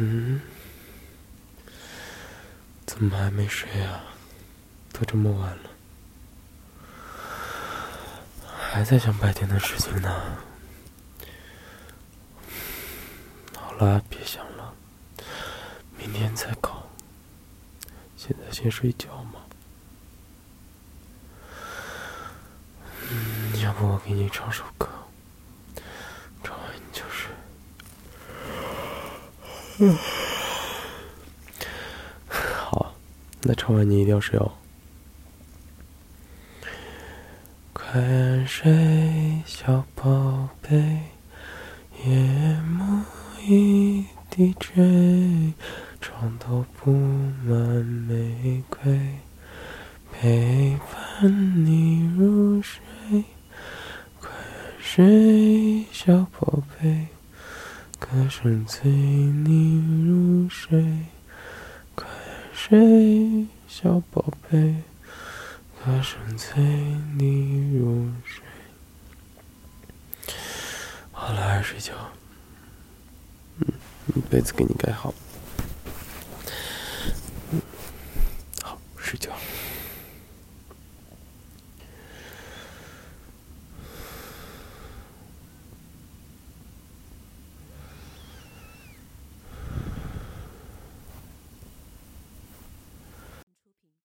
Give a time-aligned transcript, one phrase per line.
[0.00, 0.40] 嗯，
[2.86, 4.04] 怎么还没睡啊？
[4.92, 5.70] 都这么晚了，
[8.46, 10.38] 还在想白天的事情呢。
[13.56, 14.72] 好了，别想了，
[15.96, 16.88] 明天再搞。
[18.16, 19.40] 现在先睡觉嘛。
[23.10, 24.88] 嗯，要不我给你唱首歌。
[32.28, 32.94] 好。
[33.42, 34.52] 那唱完你一定要睡哦。
[37.72, 40.76] 快睡，小宝贝，
[42.04, 43.02] 夜幕
[43.46, 45.54] 已低垂，
[46.00, 49.18] 床头铺满玫瑰，
[50.12, 52.82] 陪伴你入睡。
[54.20, 54.28] 快
[54.78, 57.06] 睡，小宝贝，
[58.10, 60.82] 歌声催你入睡。
[61.94, 62.08] 快
[62.54, 64.76] 睡，小宝贝，
[65.84, 66.62] 歌声催
[67.18, 68.42] 你入睡。
[71.12, 71.92] 好了，睡觉。
[73.58, 73.66] 嗯，
[74.30, 75.12] 被子给你盖好。
[77.52, 77.60] 嗯，
[78.62, 79.30] 好，睡觉。